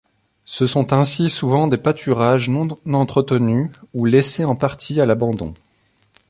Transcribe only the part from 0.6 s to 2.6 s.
sont ainsi souvent des pâturages